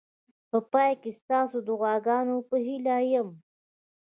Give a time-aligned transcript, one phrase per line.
[0.49, 3.29] په پای کې ستاسو د دعاګانو په هیله یم.